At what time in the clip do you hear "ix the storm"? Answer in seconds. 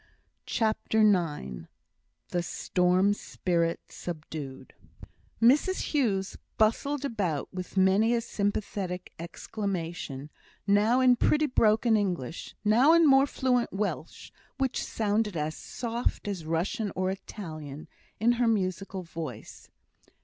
1.01-3.13